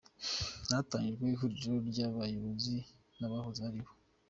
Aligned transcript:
Hatangijwe 0.71 1.25
ihuriro 1.33 1.75
ry’ 1.89 1.99
abayobozi 2.07 2.75
n’ 3.19 3.21
abahoze 3.27 3.61
aribo. 3.69 3.91